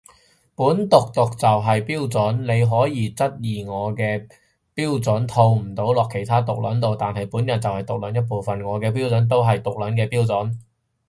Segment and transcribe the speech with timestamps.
[0.55, 4.27] 本毒毒就係標準，你可以質疑我嘅
[4.73, 10.57] 標準套唔到落其他毒撚度，但係本人就係毒撚一份子，我嘅標準都係毒撚嘅標準